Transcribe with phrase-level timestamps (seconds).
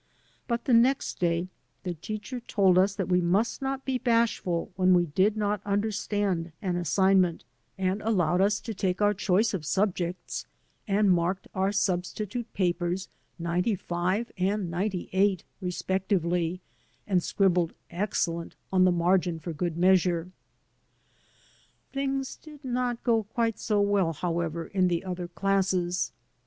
[0.47, 1.47] But the next day
[1.83, 5.91] the teacher told us that we must not be bashful when we did not under
[5.91, 7.43] stand an assignment
[7.77, 11.15] and allowed us to take our choice 182 THE TRIALS OF SCHOLARSHIP of subjects and
[11.15, 16.61] marked our substitute papers ninety five and ninety eight, respectively,
[17.05, 20.31] and scribbled "excellent" on the margin for good measure.
[21.93, 26.11] Things did not go quite so well, however, in the other classes.